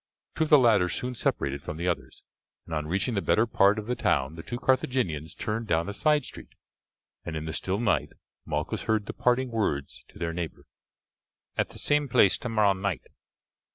Two 0.33 0.45
of 0.45 0.49
the 0.49 0.57
latter 0.57 0.89
soon 0.89 1.13
separated 1.13 1.61
from 1.61 1.77
the 1.77 1.87
others, 1.87 2.23
and 2.65 2.73
on 2.73 2.87
reaching 2.87 3.13
the 3.13 3.21
better 3.21 3.45
part 3.45 3.77
of 3.77 3.85
the 3.85 3.93
town 3.95 4.33
the 4.35 4.41
two 4.41 4.57
Carthaginians 4.57 5.35
turned 5.35 5.67
down 5.67 5.87
a 5.87 5.93
side 5.93 6.25
street, 6.25 6.55
and 7.23 7.35
in 7.35 7.45
the 7.45 7.53
still 7.53 7.79
night 7.79 8.09
Malchus 8.43 8.85
heard 8.85 9.05
the 9.05 9.13
parting 9.13 9.51
words 9.51 10.03
to 10.07 10.17
their 10.17 10.33
neighbour, 10.33 10.65
"At 11.55 11.69
the 11.69 11.77
same 11.77 12.09
place 12.09 12.39
tomorrow 12.39 12.73
night." 12.73 13.09